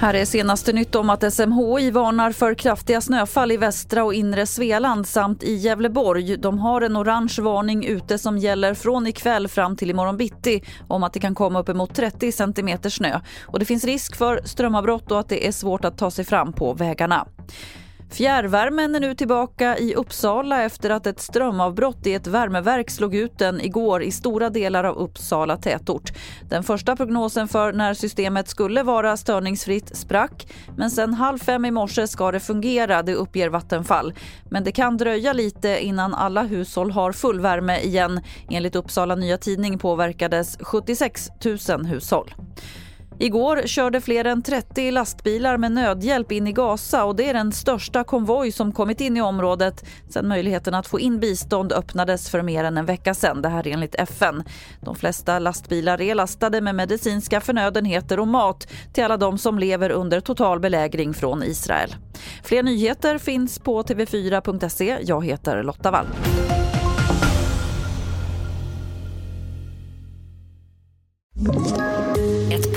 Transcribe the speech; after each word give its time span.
Här 0.00 0.14
är 0.14 0.24
senaste 0.24 0.72
nytt 0.72 0.94
om 0.94 1.10
att 1.10 1.32
SMHI 1.32 1.90
varnar 1.90 2.32
för 2.32 2.54
kraftiga 2.54 3.00
snöfall 3.00 3.52
i 3.52 3.56
västra 3.56 4.04
och 4.04 4.14
inre 4.14 4.46
Svealand 4.46 5.06
samt 5.06 5.42
i 5.42 5.54
Gävleborg. 5.54 6.36
De 6.36 6.58
har 6.58 6.80
en 6.80 6.96
orange 6.96 7.36
varning 7.40 7.86
ute 7.86 8.18
som 8.18 8.38
gäller 8.38 8.74
från 8.74 9.06
ikväll 9.06 9.48
fram 9.48 9.76
till 9.76 9.90
imorgon 9.90 10.16
bitti 10.16 10.62
om 10.88 11.02
att 11.02 11.12
det 11.12 11.20
kan 11.20 11.34
komma 11.34 11.60
uppemot 11.60 11.94
30 11.94 12.32
centimeter 12.32 12.90
snö. 12.90 13.20
Och 13.46 13.58
det 13.58 13.64
finns 13.64 13.84
risk 13.84 14.16
för 14.16 14.40
strömavbrott 14.44 15.10
och 15.10 15.20
att 15.20 15.28
det 15.28 15.46
är 15.46 15.52
svårt 15.52 15.84
att 15.84 15.98
ta 15.98 16.10
sig 16.10 16.24
fram 16.24 16.52
på 16.52 16.74
vägarna. 16.74 17.26
Fjärrvärmen 18.12 18.94
är 18.94 19.00
nu 19.00 19.14
tillbaka 19.14 19.78
i 19.78 19.94
Uppsala 19.94 20.62
efter 20.62 20.90
att 20.90 21.06
ett 21.06 21.20
strömavbrott 21.20 22.06
i 22.06 22.14
ett 22.14 22.26
värmeverk 22.26 22.90
slog 22.90 23.14
ut 23.14 23.38
den 23.38 23.60
igår 23.60 24.02
i 24.02 24.10
stora 24.10 24.50
delar 24.50 24.84
av 24.84 24.96
Uppsala 24.96 25.56
tätort. 25.56 26.12
Den 26.48 26.62
första 26.62 26.96
prognosen 26.96 27.48
för 27.48 27.72
när 27.72 27.94
systemet 27.94 28.48
skulle 28.48 28.82
vara 28.82 29.16
störningsfritt 29.16 29.96
sprack 29.96 30.46
men 30.76 30.90
sen 30.90 31.14
halv 31.14 31.38
fem 31.38 31.64
i 31.64 31.70
morse 31.70 32.06
ska 32.06 32.30
det 32.30 32.40
fungera, 32.40 33.02
det 33.02 33.14
uppger 33.14 33.48
Vattenfall. 33.48 34.14
Men 34.50 34.64
det 34.64 34.72
kan 34.72 34.96
dröja 34.96 35.32
lite 35.32 35.84
innan 35.84 36.14
alla 36.14 36.42
hushåll 36.42 36.90
har 36.90 37.12
full 37.12 37.40
värme 37.40 37.80
igen. 37.80 38.20
Enligt 38.50 38.76
Uppsala 38.76 39.14
Nya 39.14 39.38
Tidning 39.38 39.78
påverkades 39.78 40.58
76 40.60 41.28
000 41.68 41.86
hushåll. 41.86 42.34
Igår 43.22 43.62
körde 43.66 44.00
fler 44.00 44.24
än 44.24 44.42
30 44.42 44.90
lastbilar 44.90 45.56
med 45.56 45.72
nödhjälp 45.72 46.32
in 46.32 46.46
i 46.46 46.52
Gaza 46.52 47.04
och 47.04 47.16
det 47.16 47.28
är 47.28 47.34
den 47.34 47.52
största 47.52 48.04
konvoj 48.04 48.52
som 48.52 48.72
kommit 48.72 49.00
in 49.00 49.16
i 49.16 49.22
området 49.22 49.84
sedan 50.08 50.28
möjligheten 50.28 50.74
att 50.74 50.86
få 50.86 51.00
in 51.00 51.20
bistånd 51.20 51.72
öppnades 51.72 52.30
för 52.30 52.42
mer 52.42 52.64
än 52.64 52.78
en 52.78 52.86
vecka 52.86 53.14
sedan. 53.14 53.42
Det 53.42 53.48
här 53.48 53.66
enligt 53.66 53.94
FN. 53.94 54.44
De 54.80 54.94
flesta 54.94 55.38
lastbilar 55.38 56.00
är 56.00 56.14
lastade 56.14 56.60
med 56.60 56.74
medicinska 56.74 57.40
förnödenheter 57.40 58.20
och 58.20 58.28
mat 58.28 58.68
till 58.92 59.04
alla 59.04 59.16
de 59.16 59.38
som 59.38 59.58
lever 59.58 59.90
under 59.90 60.20
total 60.20 60.60
belägring 60.60 61.14
från 61.14 61.42
Israel. 61.42 61.96
Fler 62.42 62.62
nyheter 62.62 63.18
finns 63.18 63.58
på 63.58 63.82
tv4.se. 63.82 64.98
Jag 65.02 65.24
heter 65.24 65.62
Lotta 65.62 65.90
Wall. 65.90 66.06